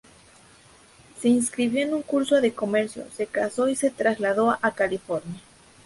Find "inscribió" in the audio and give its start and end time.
1.27-1.85